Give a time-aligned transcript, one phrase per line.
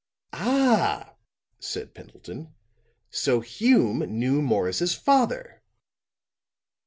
[0.33, 1.13] '""Ah!"
[1.59, 2.55] said Pendleton.
[3.11, 5.61] "So Hume knew Morris's father."